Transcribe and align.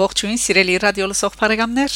Ողջույն 0.00 0.38
սիրելի 0.40 0.74
ռադիո 0.80 1.06
լսող 1.10 1.34
բարեկամներ։ 1.36 1.94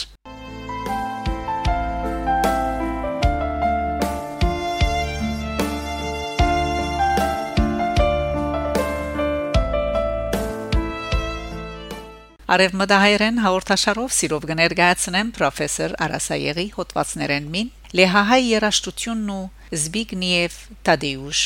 Արևմտահայերեն 12.54 13.40
հաղորդաշարով 13.40 14.13
սիրով 14.18 14.45
կներկայացնեմ 14.50 15.31
պրոֆեսոր 15.38 15.95
Արասայեգի 16.05 16.66
հոդվածներեն 16.77 17.48
մին 17.55 17.73
Լեհահայ 17.98 18.41
երաշտությունն 18.50 19.32
ու 19.38 19.46
Զբիգնիև 19.80 20.60
Տադեյուշ 20.91 21.41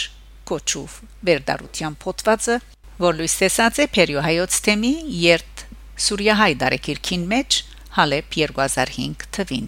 Կոչուվ 0.50 0.98
վերդարության 1.30 1.98
փոթվածը 2.02 2.58
որ 3.06 3.18
լույս 3.22 3.38
տեսած 3.44 3.80
է 3.84 3.88
Պերիոհայոց 3.94 4.60
թեմի 4.66 4.92
երթ 5.22 5.57
Սուրիահայ 5.98 6.52
դարեկիրքին 6.62 7.22
մեջ 7.32 7.56
Հալեբ 7.96 8.26
2005 8.34 9.24
թվին 9.34 9.66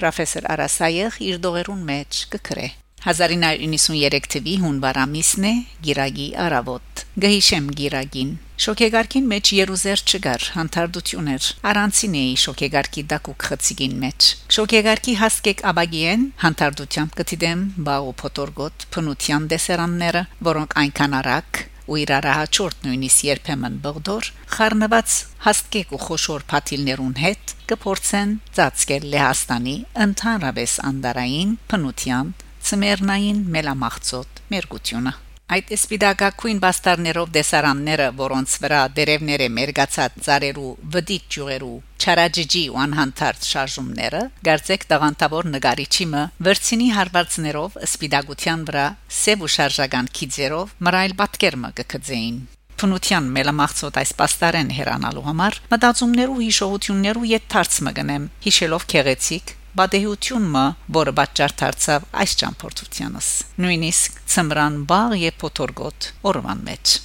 Պրոֆեսոր 0.00 0.48
Արասայեղ 0.56 1.20
իր 1.28 1.38
դողերուն 1.46 1.84
մեջ 1.92 2.22
կգրե 2.34 2.66
1993 3.06 4.26
թվականի 4.34 4.56
հունվար 4.64 5.00
ամիսն 5.06 5.46
է 5.50 5.54
Գիրագի 5.86 6.28
արավոտ 6.48 6.89
գհիշեմ 7.20 7.66
Գիրագին 7.76 8.28
շոկեգարքին 8.64 9.26
մեջ 9.30 9.48
երուզեր 9.56 10.02
չգար 10.08 10.44
հանդարտություն 10.54 11.26
էր 11.32 11.48
առանցին 11.70 12.14
էի 12.20 12.30
շոկեգարքի 12.42 13.04
դակուկ 13.10 13.46
խցիկին 13.48 13.98
մեջ 14.04 14.28
շոկեգարքի 14.56 15.14
հասկեք 15.20 15.62
աբագիեն 15.70 16.24
հանդարտությամբ 16.44 17.18
կդիդեմ 17.20 17.66
բաղու 17.90 18.16
փոթորգոտ 18.22 18.86
փնության 18.96 19.48
դեսերանները 19.52 20.24
որոնք 20.48 20.76
այնքան 20.84 21.16
արագ 21.20 21.62
ու 21.90 22.00
իր 22.00 22.12
արահաճորդ 22.20 22.84
նույնիսկ 22.88 23.24
երբեմն 23.28 23.80
բղդոր 23.84 24.28
խառնված 24.56 25.16
հաստկեք 25.46 25.96
ու 25.96 26.04
խոշոր 26.08 26.44
փաթիլներուն 26.52 27.16
հետ 27.24 27.56
կփորձեն 27.72 28.36
ծածկել 28.60 29.08
Լեհաստանի 29.16 29.76
ընդհանրապես 30.06 30.76
անդարային 30.92 31.56
փնության 31.72 32.36
ծմերնային 32.70 33.42
մելամաղձոտ 33.56 34.46
մերգությունը 34.54 35.18
Այդ 35.50 35.70
սպիդակակույն 35.74 36.58
բաստարներով 36.62 37.30
դեսարանները, 37.34 38.04
որոնց 38.20 38.52
վրա 38.62 38.82
դերևները 38.98 39.48
մերգացած 39.56 40.20
ծարերու 40.26 40.68
վդիտ 40.94 41.24
ջուղերու 41.34 41.72
չարաջջի 42.04 42.62
ու 42.70 42.78
անհանթարդ 42.84 43.48
շարժումները 43.48 44.20
գարձեք 44.46 44.86
տաղանտավոր 44.94 45.50
նկարիչիմը 45.56 46.22
վերցինի 46.46 46.88
հարվածներով 47.00 47.76
սպիդագության 47.90 48.64
վրա 48.70 48.86
սև 49.18 49.44
ու 49.48 49.52
շարժական 49.58 50.14
քիծերով 50.20 50.74
մռայլ 50.86 51.18
պատկերմը 51.24 51.74
կգծեին 51.82 52.40
Փնության 52.80 53.26
մելամաղցոտ 53.34 53.98
այս 54.00 54.12
պաստարեն 54.22 54.70
հերանալու 54.78 55.24
համար 55.26 55.56
մտածումներու 55.74 56.38
հիշողություններու 56.46 57.26
ետ 57.34 57.50
դարձ 57.52 57.74
մգնեմ 57.90 58.30
հիշելով 58.46 58.86
քեղեցիկ 58.94 59.52
բադեհությունը, 59.78 60.64
որը 60.96 61.12
պատճառ 61.20 61.54
դարձավ 61.62 62.08
այս 62.24 62.36
ճամփորդությանս։ 62.42 63.28
Նույնիսկ 63.62 64.22
ծմրան 64.34 64.80
բաղ 64.90 65.18
եւ 65.22 65.38
փոթորգոտ 65.44 66.10
օրվան 66.32 66.64
մեջ։ 66.70 66.96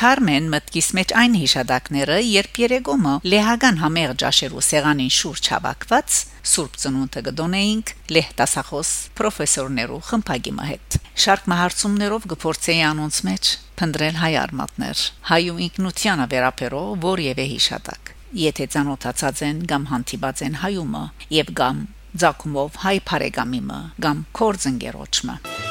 Թարմեն 0.00 0.46
մտքիս 0.48 0.86
մեջ 0.96 1.10
այն 1.20 1.34
հիշադակները, 1.36 2.14
երբ 2.24 2.58
Երեգոմը 2.62 3.10
լեհական 3.32 3.80
համեղ 3.82 4.14
ջաշերու 4.22 4.62
սեղանին 4.64 5.10
շուրջ 5.12 5.50
հավաքված 5.52 6.14
Սուրբ 6.52 6.78
ծնունդը 6.80 7.22
գդոնեինք 7.26 7.92
լեհտասախոս 8.16 8.92
պրոֆեսորներու 9.20 10.00
խմբագի 10.08 10.54
մհետ։ 10.56 10.98
Շարք 11.24 11.50
մահարցումներով 11.52 12.26
գործեի 12.32 12.80
անոնց 12.88 13.20
մեջ 13.28 13.52
փնդրել 13.82 14.16
հայ 14.24 14.32
արմատներ, 14.40 15.04
հայու 15.28 15.60
ինքնությանը 15.68 16.28
վերապերո 16.32 16.84
որևէ 17.04 17.46
հիշադակ։ 17.52 18.14
Եթե 18.40 18.70
ցանոթացած 18.72 19.42
են 19.50 19.64
կամ 19.68 19.90
հանդիպած 19.92 20.46
են 20.48 20.62
հայումը 20.64 21.04
եւ 21.36 21.52
կամ 21.60 21.84
ցակումով 22.24 22.80
հայ 22.88 22.96
բարեկամիմը 23.10 23.82
կամ 24.00 24.24
կորձընկերոջը 24.40 25.69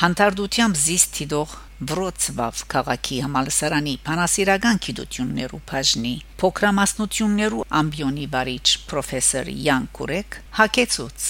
Հանդարտությամբ 0.00 0.78
զիստ 0.80 1.10
դիդող 1.16 1.50
Վրոցվավ 1.90 2.60
քաղաքի 2.72 3.16
համալսարանի 3.20 3.92
փանասիրական 4.06 4.78
գիտություններու 4.86 5.58
բաժնի 5.70 6.12
փոքրամասնություններու 6.40 7.66
ամբիոնի 7.80 8.24
վարիչ 8.34 8.64
պրոֆեսոր 8.92 9.50
Յան 9.66 9.88
Կուրեկ 9.98 10.38
հակեցուց 10.60 11.26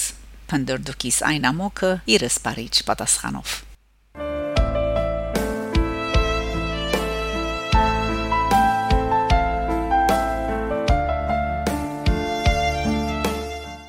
փնդրդուկիս 0.52 1.18
այն 1.30 1.48
ամոքը 1.50 1.90
իր 2.14 2.26
սպարիչ 2.28 2.74
պատասխանով 2.92 3.56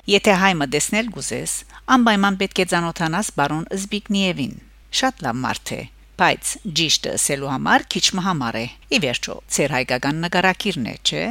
Եթե 0.09 0.33
հայմը 0.41 0.71
դեսնել 0.73 1.13
գուզես, 1.13 1.55
անպայման 1.93 2.41
պետք 2.41 2.65
է 2.65 2.69
ճանոթանաս 2.73 3.33
բարոն 3.37 3.69
Զբիգնիևին 3.77 4.59
Շատ 4.91 5.23
լավ 5.25 5.37
մարդ 5.41 5.71
է, 5.71 5.79
բայց 6.21 6.51
ճիշտը 6.77 7.13
ասելու 7.17 7.51
համար 7.51 7.85
քիչ 7.95 8.05
մհամար 8.17 8.57
է։ 8.61 8.65
Ի 8.91 8.97
վերջո, 9.05 9.35
ծեր 9.55 9.73
հայկական 9.77 10.21
նկարակիրն 10.25 10.91
է, 10.91 10.95
չէ՞։ 11.01 11.23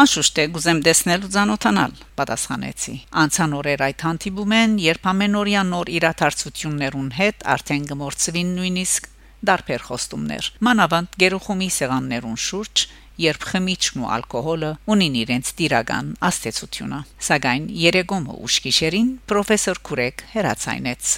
Անշուշտ 0.00 0.36
է 0.38 0.44
գուզեմ 0.54 0.80
տեսնել 0.86 1.24
ու 1.26 1.30
ճանոթանալ, 1.34 1.94
պատասխանեցի։ 2.20 2.92
Անցան 3.20 3.54
օրեր 3.58 3.80
այդ 3.88 4.04
հանդիպում 4.06 4.52
են, 4.60 4.76
երբ 4.86 5.08
ամենօրյա 5.10 5.62
նոր 5.70 5.90
իրաթարցություններուն 5.98 7.08
հետ 7.18 7.46
արդեն 7.54 7.88
գմորցվին 7.90 8.52
նույնիսկ 8.60 9.08
դարբեր 9.50 9.84
խոստումներ։ 9.88 10.50
Մանավանդ 10.70 11.18
գերուխումի 11.24 11.68
սեղաններուն 11.80 12.38
շուրջ 12.46 12.84
երբ 13.20 13.44
խմիչքն 13.50 14.04
ու 14.04 14.10
ալկոհոլը 14.14 14.70
ունին 14.94 15.16
իրենց 15.20 15.50
տիրական 15.58 16.06
աստեցությունը։ 16.30 17.00
Սակայն 17.26 17.66
Երեգոմը 17.80 18.36
ուշքիշերին 18.46 19.10
պրոֆեսոր 19.30 19.80
Կուրեկ 19.90 20.24
հերացայնեց։ 20.34 21.10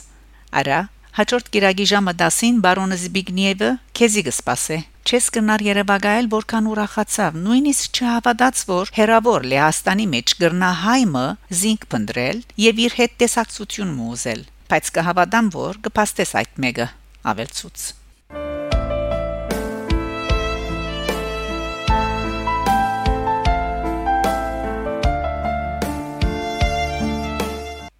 Արա 0.62 0.80
Հաջորդ 1.12 1.48
գիրագի 1.52 1.84
ժամը 1.90 2.12
10-ին 2.22 2.60
բարոնը 2.64 2.96
Զբիգնիևը 3.02 3.68
քեզի 3.98 4.22
կսպասե։ 4.28 4.78
Չես 5.02 5.26
կնար 5.34 5.64
Երևանայել 5.66 6.30
որքան 6.32 6.70
ուրախացավ, 6.72 7.38
նույնիսկ 7.42 8.00
չհավատաց, 8.00 8.64
որ 8.72 8.92
հերավոր 8.96 9.46
Լեհաստանի 9.52 10.10
մեջ 10.16 10.36
գրնա 10.40 10.74
հայմը 10.88 11.28
զինք 11.62 11.88
փնդրել 11.92 12.44
եւ 12.64 12.84
իր 12.88 13.00
հետ 13.02 13.18
տեսակցություն 13.22 13.96
մուզել, 14.00 14.46
բայց 14.72 14.94
կհավատամ, 14.96 15.56
որ 15.60 15.82
կփաստես 15.88 16.38
այդ 16.42 16.62
մեկը 16.64 16.88
ավելցուց։ 17.34 17.90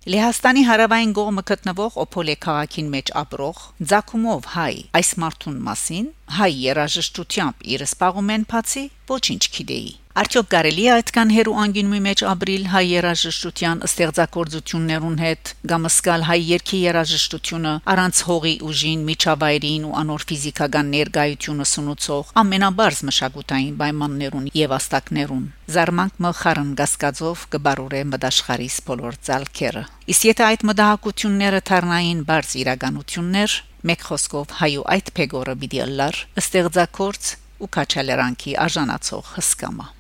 Լեհաստանի 0.03 0.63
հարավային 0.67 1.11
կողմը 1.15 1.43
գտնվող 1.47 1.97
Օփոլե 2.03 2.35
քաղաքին 2.43 2.89
մեջ 2.91 3.11
ապրող 3.21 3.61
Ձակումով 3.93 4.49
հայ 4.55 4.73
այս 4.99 5.11
մարդուն 5.23 5.61
մասին 5.69 6.09
հայ 6.39 6.49
երաժշտությամբ 6.63 7.63
իր 7.77 7.85
սպաղում 7.87 8.33
են 8.35 8.47
բացի 8.51 8.83
ոչինչ 9.13 9.43
գիտեի 9.59 9.93
Արդյոք 10.13 10.49
կարելի 10.53 10.83
է 10.85 10.89
այդքան 10.93 11.31
հերու 11.33 11.53
անգինումի 11.63 11.99
մեջ 12.05 12.23
ապրիլ 12.29 12.65
հայ 12.69 12.81
երաժշտության 12.85 13.79
ստեղծագործություններուն 13.87 15.15
հետ 15.23 15.53
կամ 15.71 15.87
սկալ 15.89 16.25
հայ 16.29 16.37
երկի 16.49 16.81
երաժշտությունը 16.83 17.73
առանց 17.93 18.21
հողի 18.29 18.53
ուժին, 18.69 19.07
միջավայրին 19.09 19.87
ու 19.89 19.95
անոր 20.03 20.27
ֆիզիկական 20.29 20.91
ներկայությունը 20.93 21.67
սնուցող 21.73 22.35
ամենաբարձ 22.43 23.01
մշակութային 23.09 23.79
պայմաններուն 23.81 24.51
եւ 24.61 24.77
աստակներուն 24.77 25.47
զարմանք 25.73 26.21
մխարն 26.29 26.77
գասկածով 26.83 27.47
կբարուրե 27.57 28.05
մդաշխարիս 28.13 28.77
բոլոր 28.93 29.19
ցալքերը 29.33 29.87
իսկ 30.13 30.29
եթե 30.29 30.47
այդ 30.51 30.67
մդահակությունները 30.73 31.63
թարնային 31.73 32.23
բարձ 32.29 32.53
իրականություններ 32.67 33.57
մեկ 33.89 34.07
խոսքով 34.13 34.55
հայու 34.61 34.87
այդ 34.99 35.11
փեգորը 35.17 35.57
պիտի 35.65 35.83
լար 36.03 36.23
ստեղծագործ 36.45 37.33
ու 37.63 37.73
քաչալերանքի 37.79 38.57
արժանացող 38.69 39.35
հսկամա 39.41 39.91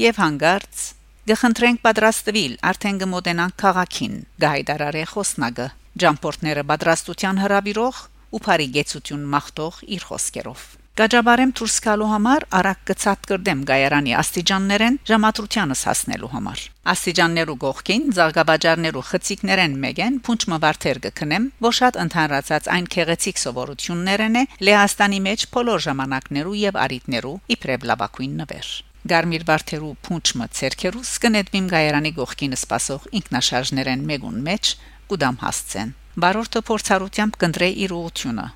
եւ 0.00 0.18
հանգարց 0.24 0.82
Գխնդրենք 1.30 1.80
պատրաստվիլ 1.84 2.54
արդեն 2.70 3.00
գմոտենանք 3.04 3.56
քաղաքին 3.60 4.14
գայդարարե 4.46 5.04
խոսնագը 5.12 5.66
ջամփորտները 6.00 6.66
պատրաստության 6.72 7.40
հրավիրող 7.44 8.02
ու 8.30 8.44
բարի 8.46 8.68
գեցություն 8.80 9.24
մաղթող 9.34 9.80
իր 9.96 10.06
խոսքերով 10.10 10.68
Գաջաբարեմ 11.00 11.52
դուրս 11.56 11.74
գալու 11.84 12.06
համար 12.10 12.44
արագ 12.58 12.80
գծած 12.90 13.28
կրդեմ 13.30 13.60
գայարանի 13.68 14.14
աստիճաններեն 14.20 14.98
ժամատրությանս 15.10 15.84
հասնելու 15.88 16.30
համար։ 16.32 16.64
Աստիճաններու 16.92 17.56
գողքին 17.62 18.04
զարգաբաժարներու 18.18 19.04
խցիկներեն 19.12 19.78
մեկեն 19.86 20.18
փունջ 20.26 20.46
մվարթեր 20.52 21.02
գքնեմ, 21.06 21.48
որ 21.68 21.78
շատ 21.80 22.00
ընդհանրացած 22.04 22.70
այն 22.76 22.92
քեղեցիկ 22.98 23.42
սովորություններն 23.46 24.38
է 24.42 24.44
Լեհաստանի 24.68 25.24
մեջ 25.30 25.48
բոլոր 25.56 25.88
ժամանակներու 25.88 26.60
եւ 26.66 26.84
արիտներու 26.84 27.36
իբրև 27.56 27.90
լավակույն 27.94 28.38
նվեր։ 28.44 28.72
Գարմիր 29.08 29.44
Վարդերու 29.48 29.94
փունչը 30.04 30.46
ցերքերուս 30.56 31.10
կնետմիմ 31.24 31.68
գայարանի 31.72 32.10
գողքին 32.18 32.56
սպասող 32.56 33.06
ինքնաշարժներ 33.20 33.88
են 33.94 34.02
մեգուն 34.10 34.40
մեջ 34.48 34.72
կուդամ 35.10 35.38
հասցեն։ 35.40 35.94
Բարորդը 36.20 36.60
փորձառությամբ 36.68 37.38
կընտրե 37.40 37.68
իր 37.84 37.94
ուղությունը։ 37.96 38.46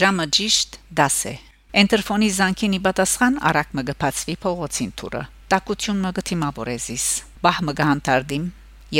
Ժամը 0.00 0.26
ճիշտ 0.36 0.78
10 1.00 1.16
է։ 1.32 1.34
Էնտերֆոնի 1.80 2.28
զանգին 2.36 2.76
ի 2.76 2.80
պատասխան 2.84 3.38
արակ 3.48 3.72
մը 3.74 3.84
գփացվի 3.88 4.36
փողոցին 4.44 4.92
թուրը։ 5.00 5.22
Տակություն 5.54 6.02
մը 6.04 6.12
գտիմավորեզիս։ 6.20 7.06
Բահ 7.44 7.60
մը 7.64 7.74
գանտարդիմ, 7.80 8.48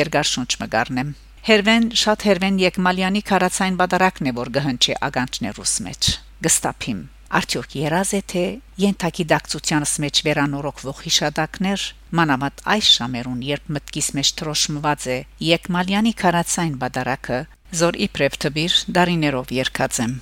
երկար 0.01 0.31
շունչ 0.33 0.51
մը 0.65 0.69
գառնեմ։ 0.75 1.17
Հերվեն 1.45 1.91
շատ 2.05 2.29
հերվեն 2.31 2.61
Եկմալյանի 2.65 3.25
քարացային 3.31 3.81
բադարակն 3.85 4.31
է 4.33 4.37
որ 4.41 4.55
գհնչի 4.59 4.97
ագանչներուս 5.11 5.75
մեջ։ 5.89 6.15
Գստափիմ 6.49 7.03
Արդյոք 7.34 7.72
երազ 7.75 8.10
է 8.14 8.20
թե 8.31 8.42
յենթակի 8.78 9.25
դակցությանս 9.32 9.94
մեջ 10.04 10.20
վերանորոգվող 10.26 11.00
հիշադակներ 11.06 11.86
մանավանդ 12.19 12.62
այս 12.75 12.90
շամերուն 12.98 13.40
երբ 13.48 13.72
մտքիս 13.76 14.10
մեջ 14.19 14.31
տրոշմված 14.40 15.06
է 15.14 15.19
Եկմալյանի 15.48 16.12
քարացային 16.20 16.76
բադարակը 16.84 17.40
զոր 17.81 17.98
իբրև 18.06 18.38
թբիր 18.44 18.78
դարիներով 19.00 19.52
երկած 19.58 20.00
եմ 20.06 20.14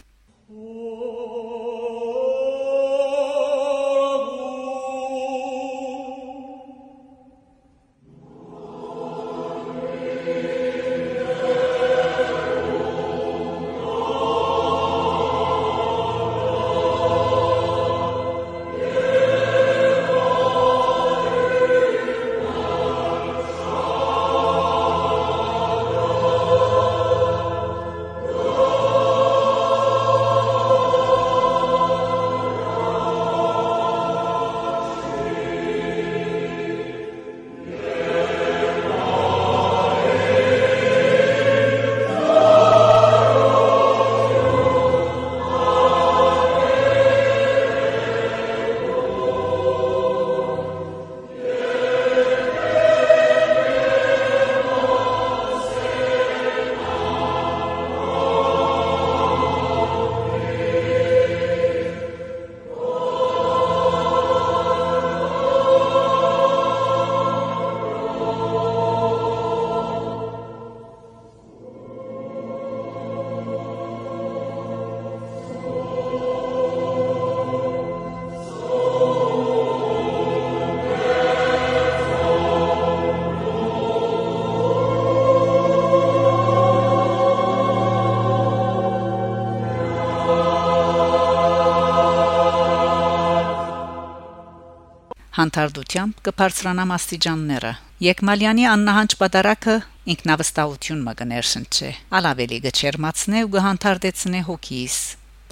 հանդարտությամբ 95.43 96.21
կբարձրանամ 96.29 96.93
աստիճանները։ 96.97 97.73
Եկմալյանի 98.07 98.69
աննահանջ 98.73 99.17
պատարակը 99.23 99.75
ինքնավստահություն 100.15 101.03
մգներ 101.09 101.49
շնչե։ 101.53 101.91
Ալավելի 102.21 102.61
գչերմացնե 102.69 103.43
ու 103.47 103.53
գհանդարտեցնե 103.57 104.47
հոգիս։ 104.53 104.97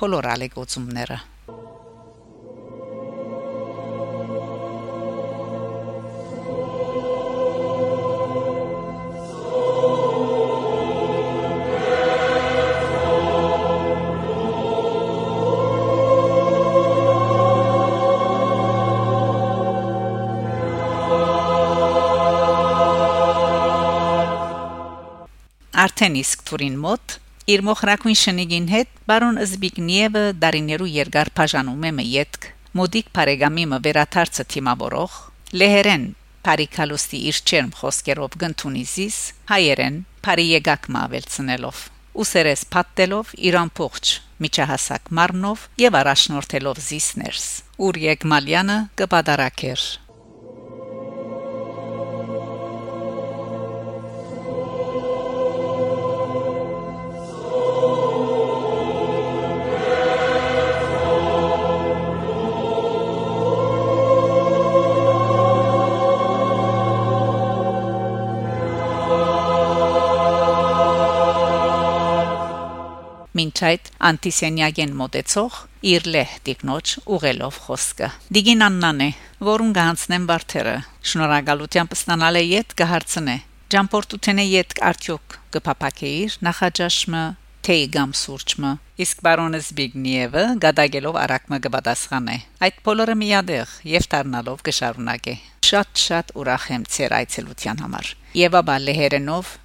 Բոլոր 0.00 0.30
ալեգոցումները 0.36 1.18
Արդեն 25.80 26.16
իսկ 26.20 26.42
Թուրին 26.48 26.74
մոտ 26.76 27.12
իր 27.52 27.62
մոխրակույն 27.64 28.16
շնիգին 28.20 28.64
հետ 28.68 28.96
բարոն 29.08 29.38
Զբիգնիևը 29.40 30.24
դարիներու 30.42 30.88
երկար 30.92 31.30
բաժանում 31.38 31.86
է 31.88 31.92
մյետք 31.98 32.48
մոդիկ 32.80 33.08
բարեգամի 33.16 33.64
մը 33.70 33.78
վերաթարցը 33.86 34.44
թիմավորող 34.54 35.14
լեհերեն 35.62 36.04
Փարիկալուստի 36.48 37.20
իր 37.30 37.40
չերմ 37.48 37.70
խոսքերով 37.80 38.36
գնթունիզիս 38.42 39.16
հայերեն 39.54 39.96
Փարի 40.26 40.46
եկակ 40.50 40.90
մավելցնելով 41.00 41.80
ուսերես 42.24 42.66
փաթելով 42.76 43.32
իրան 43.50 43.72
փողջ 43.80 44.12
միջահասակ 44.44 45.10
մարմնով 45.20 45.66
եւ 45.86 45.98
առաջնորդելով 46.04 46.84
զիսներս 46.90 47.48
ուր 47.88 48.04
եկմալյանը 48.04 48.78
կպատարակեր 49.00 49.88
մինչ 73.40 73.56
այդ 73.72 73.92
անտիսենյագեն 74.12 74.96
մոտեցող 75.00 75.60
իր 75.90 76.08
լեհ 76.14 76.32
տիկնոջ 76.46 76.94
ուղելով 77.16 77.60
խոսքը 77.66 78.08
դիգին 78.36 78.64
աննան 78.70 79.04
է 79.04 79.10
որուն 79.48 79.70
գանցնեմ 79.80 80.26
բարթերը 80.30 80.74
շնորհակալությամբ 81.10 81.94
ստանալ 81.96 82.40
է 82.40 82.42
իդ 82.60 82.74
կհարցնե 82.80 83.36
ջամպորտութենե 83.70 84.44
իդ 84.60 84.74
արդյոք 84.90 85.36
կփապակեիր 85.56 86.36
նախաճաշմը 86.46 87.22
թեյ 87.70 87.82
գամ 87.94 88.12
սուրճմը 88.18 88.72
իսկ 89.04 89.22
բարոնը 89.26 89.58
Զբիգնիևը 89.64 90.44
գադագելով 90.64 91.18
արակմը 91.22 91.58
կպատասխանե 91.66 92.36
այդ 92.66 92.78
բոլորը 92.88 93.16
միադեղ 93.22 93.74
եւ 93.94 94.08
դառնալով 94.14 94.64
կշարունակե 94.68 95.34
շատ 95.70 96.04
շատ 96.04 96.36
ուրախ 96.42 96.68
եմ 96.76 96.86
ցեր 96.96 97.16
այցելության 97.20 97.82
համար 97.86 98.12
եւ 98.40 98.60
աբա 98.64 98.78
լեհերենով 98.90 99.56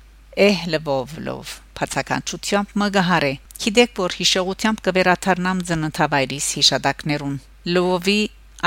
էհ 0.47 0.65
լվով 0.75 1.19
լով 1.29 1.59
բացականչությամբ 1.79 2.75
մգահարե 2.83 3.33
Գիտեք, 3.55 3.91
որ 3.97 4.15
հիշողությամբ 4.19 4.81
կվերաթարնամ 4.85 5.61
ծննդավայրիս 5.67 6.47
հիշադակներուն։ 6.57 7.37
Լովի 7.75 8.19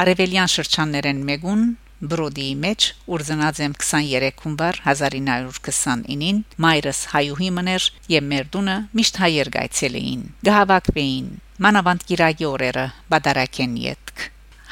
արևելյան 0.02 0.50
շրջաններեն 0.54 1.20
մեկուն 1.28 1.64
Բրոդիի 1.98 2.54
մեջ 2.62 2.84
ուրզնած 3.14 3.60
եմ 3.66 3.72
23 3.82 4.42
հունվար 4.44 4.76
1929-ին 4.84 6.38
մայրս 6.64 7.00
հայուհի 7.12 7.50
մներ 7.56 7.88
եւ 8.14 8.26
մեր 8.32 8.50
դունը 8.54 8.76
միշտ 9.00 9.20
հայեր 9.24 9.50
գայցել 9.58 9.98
էին 10.02 10.22
գահավակվեին 10.48 11.28
մանավանդ 11.66 12.06
գիրագի 12.12 12.48
օրերը 12.52 12.86
բադարակեն 13.14 13.76
յետք 13.82 14.26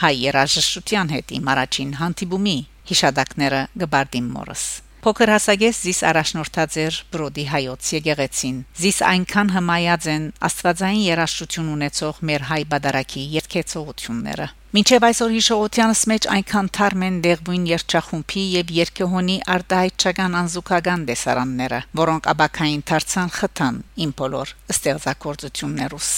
հայ 0.07 0.15
երաժշտության 0.23 1.15
հետ 1.17 1.37
իմ 1.41 1.53
առաջին 1.57 1.95
հանդիպումի 2.05 2.59
հիշադակները 2.95 3.63
գբարդին 3.83 4.35
մորս 4.37 4.67
Փոքր 5.07 5.31
հասակես 5.31 5.81
զիս 5.87 5.99
առաջնորդած 6.09 6.77
էր 6.83 6.97
բրոդի 7.15 7.43
հայոց 7.47 7.91
եկեղեցին։ 7.95 8.57
Զիս 8.75 8.97
այնքան 9.07 9.53
հմայած 9.55 10.09
են 10.11 10.25
աստվածային 10.49 11.05
երաշխություն 11.07 11.69
ունեցող 11.77 12.19
մեր 12.31 12.47
հայ 12.49 12.59
բադարակի 12.73 13.23
երկեցողությունները։ 13.37 14.49
Մինչև 14.75 15.07
այսօր 15.07 15.31
հիշողությանս 15.37 16.03
մեջ 16.11 16.27
այնքան 16.35 16.71
թարմ 16.79 17.07
են 17.07 17.21
դեղբույն 17.29 17.69
երջախումբի 17.71 18.43
եւ 18.57 18.75
երկհոնի 18.81 19.39
արտահայտչական 19.55 20.37
անզուգական 20.43 21.07
դեսարանները, 21.13 21.81
որոնք 22.03 22.29
աբակային 22.35 22.85
դարձան 22.91 23.33
խթան 23.39 23.81
իմ 24.03 24.17
բոլոր 24.27 24.57
ստեղծագործություններուս։ 24.75 26.11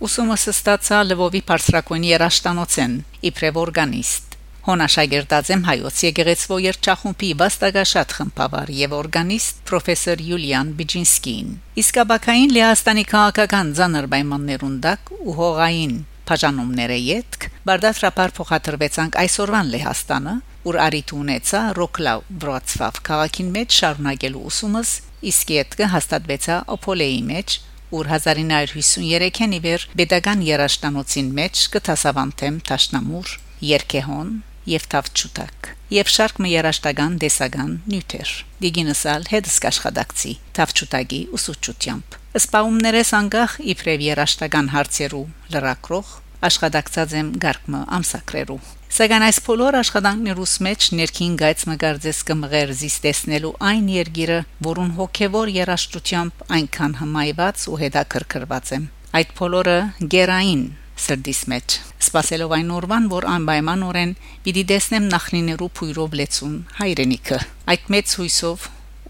Ուսումը 0.00 0.40
ստացա 0.56 1.04
Լվովի 1.12 1.44
Փարսրակոնի 1.52 2.16
երաշտանոցեն 2.16 2.98
իբրև 3.30 3.64
օրգանիստ 3.66 4.29
Հոնաշագերտածեմ 4.60 5.62
հայոց 5.64 6.00
եկեղեցվո 6.04 6.56
երջախումբի 6.66 7.28
վաստակաշատ 7.40 8.14
խմբավար 8.16 8.72
եւ 8.76 8.94
օրգանիստ 8.98 9.62
պրոֆեսոր 9.70 10.22
Յուլիան 10.26 10.72
Բիջինսկին։ 10.80 11.54
Իսկաբակային 11.80 12.52
Լեհաստանի 12.56 13.04
քաղաքական 13.12 13.70
ցաներ 13.80 14.08
պայմաններուն 14.14 14.74
դակ 14.84 15.12
ու 15.16 15.36
հողային 15.40 15.94
բաժանումները 16.30 16.98
յետք 17.02 17.46
բարդասրապար 17.66 18.34
փոխադրվեցանք 18.36 19.16
այսօրվան 19.22 19.70
Լեհաստանը, 19.74 20.34
ուր 20.70 20.76
արիտ 20.84 21.14
ունեցա 21.16 21.62
Ռոկլավ 21.80 22.28
Վրացվավ 22.44 23.00
քաղաքին 23.08 23.48
մեջ 23.56 23.78
շարունակելու 23.80 24.44
ուսումս, 24.50 24.92
իսկ 25.30 25.54
յետքը 25.56 25.88
հաստատվեցա 25.94 26.58
Օփոլեի 26.76 27.22
մեջ 27.32 27.56
ուր 27.90 28.12
1953-ին 28.20 29.56
իվեր 29.58 29.88
pedagogan 29.98 30.44
երաշտանոցին 30.46 31.34
մեջ 31.40 31.64
կտասավանդեմ 31.74 32.62
Տաշնամուր 32.70 33.34
Երկեհոն 33.70 34.30
եւ 34.68 34.86
Թավչուտակ 34.92 35.68
եւ 35.90 36.10
շարք 36.14 36.40
մը 36.44 36.50
երաշտական 36.52 37.14
դեսական 37.22 37.70
նյութեր 37.90 38.32
դիգինսալ 38.64 39.28
հետս 39.30 39.56
աշխատակցի 39.70 40.34
Թավչուտագի 40.58 41.20
ուսուցչությամբ 41.38 42.18
սպաումներես 42.40 43.14
անգախ 43.20 43.54
իբրև 43.74 44.04
երաշտական 44.10 44.68
հարցերու 44.74 45.24
լրակրող 45.54 46.12
աշխատակցած 46.50 47.16
եմ 47.20 47.32
գարկմը 47.46 47.80
ամսակրերու 48.00 48.60
Սակայն 48.90 49.22
այս 49.22 49.36
բոլոր 49.46 49.76
աշխատանքներուս 49.78 50.52
մեջ 50.66 50.86
ներքին 50.98 51.34
գայծ 51.38 51.60
մգարձես 51.70 52.22
կմղեր 52.30 52.72
զիստեսնելու 52.80 53.52
այն 53.70 53.90
երգիրը, 53.94 54.38
որուն 54.66 54.90
հոգևոր 54.96 55.52
երաշտությամբ 55.56 56.42
այնքան 56.56 56.96
հմայված 57.00 57.62
ու 57.70 57.78
հետաքրքրված 57.84 58.72
եմ։ 58.80 58.88
Այդ 59.20 59.30
բոլորը 59.38 59.78
գերային 60.14 60.64
սրդիս 61.00 61.40
մեջ 61.52 61.76
սпасելով 62.04 62.52
այն 62.56 62.70
օրվան 62.76 63.06
որ 63.12 63.26
անպայմանորեն 63.34 64.12
պիտի 64.44 64.64
տեսնեմ 64.70 65.06
նախնիներու 65.14 65.70
փույրով 65.80 66.16
լեցուն 66.20 66.58
հայրենիքը 66.80 67.38
այդ 67.74 67.88
մեծ 67.94 68.14
հույսով 68.20 68.66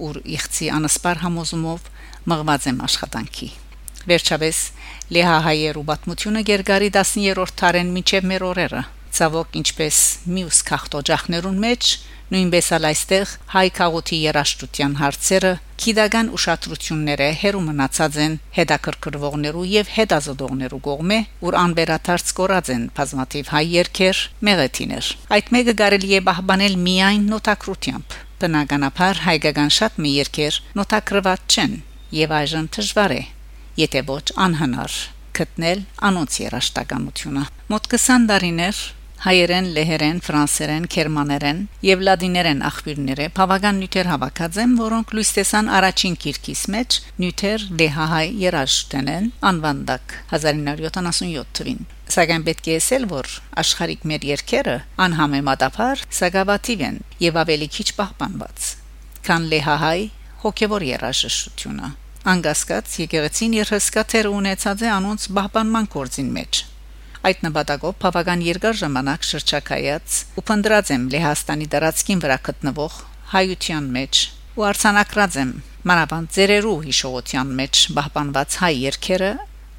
ուր 0.06 0.20
իղծի 0.37 0.70
անսպար 0.76 1.20
համոզումով 1.25 1.90
մղված 2.30 2.70
եմ 2.70 2.80
աշխատանքի 2.87 3.50
վերջապես 4.11 4.62
լեհա 5.16 5.37
հայերու 5.49 5.85
պատմությունը 5.90 6.42
գերգարի 6.50 6.90
10-րդ 6.97 7.54
տարեն 7.61 7.92
միջև 7.97 8.28
մեր 8.30 8.47
օրերը 8.50 8.82
ցավոք 9.17 9.59
ինչպես 9.61 9.97
մյուս 10.37 10.62
քաղտոջախներուն 10.71 11.59
մեջ 11.64 11.90
նույնպես 12.31 12.67
ալ 12.76 12.85
այստեղ 12.90 13.31
հայ 13.50 13.64
քաղուտի 13.76 14.19
երաշտության 14.31 14.93
հարցերը 15.00 15.50
քիդական 15.83 16.29
ուշադրությունները 16.37 17.26
հերու 17.40 17.62
մնացած 17.67 18.19
են 18.25 18.37
հետաքրքրվողներու 18.59 19.64
եւ 19.71 19.90
հետազոտողներու 19.97 20.81
կողմէ 20.87 21.19
որ 21.43 21.57
անբերաթարց 21.64 22.33
կորած 22.38 22.71
են 22.75 22.85
բազմաթիվ 23.00 23.50
հայ 23.55 23.64
երկեր 23.75 24.21
մեղեթիներ 24.50 25.11
այդ 25.38 25.50
մեկը 25.57 25.75
կարելի 25.81 26.12
է 26.21 26.23
բահբանել 26.31 26.76
միայն 26.87 27.26
նոտակրությամբ 27.35 28.19
բնականաբար 28.45 29.25
հայկական 29.26 29.75
շատ 29.81 29.99
մի 30.05 30.14
երկեր 30.21 30.61
նոտակրված 30.79 31.57
չեն 31.57 31.75
եւ 32.21 32.37
այժմ 32.40 32.71
դժվար 32.76 33.17
է 33.17 33.23
եթե 33.81 34.00
ոչ 34.11 34.25
անհնար 34.47 34.95
գտնել 35.40 35.85
անոնց 36.11 36.38
երաշտականությունը 36.45 37.45
մոտ 37.73 37.93
20 37.97 38.31
տարիներ 38.31 38.81
հայերեն, 39.20 39.66
լեհերեն, 39.76 40.18
ֆրանսերեն, 40.24 40.84
գերմաներեն 40.94 41.58
եւ 41.84 42.04
լադիներեն 42.06 42.62
աղբյուրները 42.64 43.24
բավական 43.36 43.80
նյութեր 43.82 44.08
հավաքած 44.10 44.58
են, 44.62 44.72
որոնք 44.80 45.12
լույս 45.18 45.32
տեսան 45.36 45.68
առաջին 45.76 46.16
քիրքիս 46.24 46.62
մեջ 46.74 46.96
նյութեր 47.20 47.66
լեհահայ 47.80 48.22
երաժշտեն 48.44 49.10
են 49.16 49.26
անվանդակ 49.50 50.16
1977 50.38 51.52
թվին։ 51.60 51.84
Սակայն 52.16 52.48
պետք 52.48 52.70
է 52.72 52.78
ասել, 52.80 53.04
որ 53.12 53.28
աշխարհիկ 53.60 54.08
մեր 54.08 54.26
երկերը 54.30 54.78
անհամեմատաբար 55.04 56.04
սակավաթիվ 56.20 56.86
են 56.88 56.98
եւ 57.28 57.40
ավելի 57.44 57.70
քիչ 57.76 57.88
պահպանված, 58.00 58.72
քան 59.28 59.48
լեհահայ 59.52 60.00
հոգեվոր 60.48 60.88
երաժշտությունը։ 60.96 61.94
Անգասկած 62.30 62.98
եկեղեցին 63.04 63.60
երհսկաթեր 63.60 64.32
ունեցած 64.32 64.88
է 64.88 64.92
անոնց 64.96 65.30
պահպանման 65.36 65.92
կորձին 65.92 66.36
մեջ 66.40 66.64
Այդ 67.20 67.42
նպատակով 67.44 67.96
բավական 68.00 68.42
երկար 68.46 68.76
ժամանակ 68.80 69.26
շրջակայած 69.28 70.14
ու 70.40 70.44
փնդրած 70.50 70.92
եմ 70.94 71.02
Լեհաստանի 71.12 71.66
դարածքին 71.74 72.22
վրա 72.24 72.38
գտնվող 72.46 72.94
հայության 73.32 73.90
մեջ 73.96 74.20
ու 74.56 74.64
արցանակրած 74.70 75.36
եմ 75.42 75.50
մանավանդ 75.90 76.32
ձերերու 76.36 76.78
հիշողության 76.86 77.52
մեջ 77.60 77.82
բահբանված 77.98 78.56
հայ 78.62 78.72
երկերը 78.84 79.30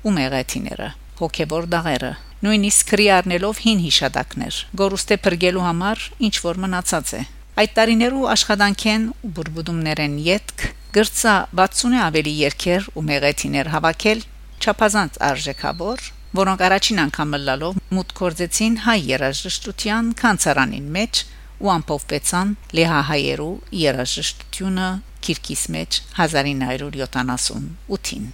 ու 0.06 0.14
մեղեթիները 0.20 0.92
հոգեվոր 1.22 1.68
դաղերը 1.74 2.14
նույնիսկ 2.46 2.94
քրի 2.94 3.10
առնելով 3.18 3.64
հին 3.66 3.84
հիշադակներ 3.88 4.62
գորուստե 4.84 5.20
փրկելու 5.26 5.66
համար 5.66 6.06
ինչ 6.30 6.36
որ 6.46 6.64
մնացած 6.68 7.18
է 7.18 7.26
այդ 7.62 7.76
տարիներու 7.82 8.32
աշխատանքեն 8.38 9.12
ու 9.12 9.36
բուրբուդումներեն 9.42 10.16
յետք 10.30 10.70
գրծա 10.96 11.36
60-ը 11.58 12.00
ավելի 12.06 12.34
երկեր 12.46 12.90
ու 12.94 13.06
մեղեթիներ 13.12 13.76
հավաքել 13.76 14.26
չափազանց 14.62 15.22
արժեքավոր 15.32 16.10
որոնք 16.32 16.62
առաջին 16.68 17.00
անգամ 17.04 17.30
լալով 17.46 17.74
մուտք 17.96 18.16
կորձեցին 18.22 18.76
հայ 18.86 19.00
երաժշտության 19.12 20.06
կանցարանին 20.22 20.88
մեջ 20.98 21.14
ու 21.62 21.72
ամփոփվեցան 21.76 22.48
լեհահայերու 22.80 23.56
երաժշտությունը 23.82 24.88
Կիրկիս 25.28 25.64
մեջ 25.76 25.92
1978-ին 26.18 28.26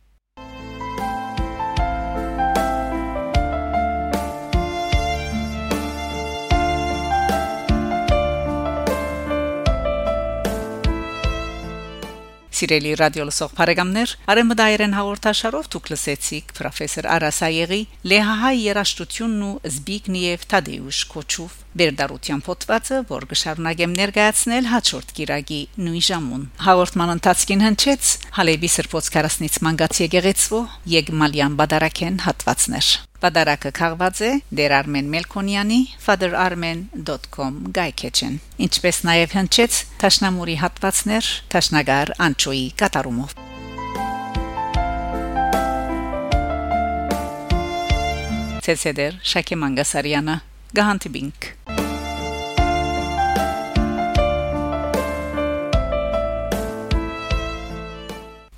Սիրելի 12.58 12.92
ռադիոլսող 12.98 13.52
բարեկամներ, 13.54 14.14
արեմդայերեն 14.34 14.96
հաղորդաշարով 14.98 15.68
դուք 15.76 15.90
լսեցիք 15.92 16.54
պրոֆեսոր 16.58 17.08
Արասայեգի 17.14 17.82
Լեհահայ 18.10 18.56
երաշտությունն 18.64 19.44
ու 19.48 19.54
Զբիգնիև 19.70 20.48
Թադեուշ 20.54 21.02
Կոչուվ 21.14 21.60
Բերդարության 21.78 22.42
փոթվածը, 22.48 23.00
որ 23.12 23.26
կշարունակեմ 23.32 23.92
ներկայացնել 23.98 24.70
հաջորդ 24.72 25.12
գիրագի 25.18 25.60
նույն 25.88 26.06
ժամուն։ 26.08 26.46
Հաղորդման 26.68 27.14
ընթացքին 27.18 27.66
հնչեց 27.68 28.14
Հալեբի 28.38 28.72
Սրբոց 28.78 29.10
40-ից 29.18 29.60
մանգած 29.68 30.02
եկեղեցվո 30.08 30.62
Եգմալյան 30.98 31.58
Բադարակեն 31.62 32.18
հատվածներ։ 32.26 32.90
Պատարակը 33.18 33.72
քաղված 33.78 34.20
է 34.22 34.32
Դեր 34.58 34.74
Արմեն 34.78 35.08
Մելքոնյանի 35.14 35.80
faderarmen.com 36.06 37.56
գայքեչեն 37.78 38.36
ինչպես 38.68 39.00
նաև 39.10 39.34
հնչեց 39.38 39.80
Տաշնամուրի 40.04 40.58
հատվածներ 40.62 41.30
Տաշնագար 41.54 42.12
Անչոյի 42.28 42.68
կատարումով 42.82 43.34
Ցեցեդեր 48.68 49.18
Շակե 49.34 49.58
Մանգասարյանը 49.64 50.38
Gahantibink. 50.78 51.58